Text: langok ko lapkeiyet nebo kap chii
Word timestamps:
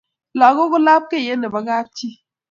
langok 0.39 0.69
ko 0.71 0.77
lapkeiyet 0.85 1.39
nebo 1.39 1.59
kap 1.67 1.87
chii 1.97 2.15